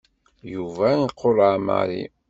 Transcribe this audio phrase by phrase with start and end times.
[0.53, 2.03] Yuba iqureɛ Mary.